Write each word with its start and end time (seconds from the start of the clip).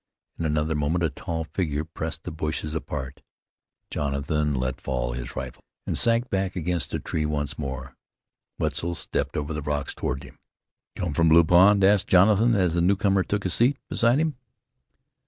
In 0.39 0.45
another 0.45 0.73
moment 0.73 1.03
a 1.03 1.11
tall 1.11 1.43
figure 1.53 1.85
pressed 1.85 2.23
the 2.23 2.31
bushes 2.31 2.73
apart. 2.73 3.21
Jonathan 3.91 4.55
let 4.55 4.81
fall 4.81 5.13
his 5.13 5.35
rifle, 5.35 5.63
and 5.85 5.95
sank 5.95 6.27
back 6.31 6.55
against 6.55 6.89
the 6.89 6.97
tree 6.97 7.23
once 7.23 7.59
more. 7.59 7.95
Wetzel 8.57 8.95
stepped 8.95 9.37
over 9.37 9.53
the 9.53 9.61
rocks 9.61 9.93
toward 9.93 10.23
him. 10.23 10.39
"Come 10.95 11.13
from 11.13 11.29
Blue 11.29 11.43
Pond?" 11.43 11.83
asked 11.83 12.07
Jonathan 12.07 12.55
as 12.55 12.73
the 12.73 12.81
newcomer 12.81 13.21
took 13.23 13.45
a 13.45 13.51
seat 13.51 13.77
beside 13.89 14.17
him. 14.19 14.37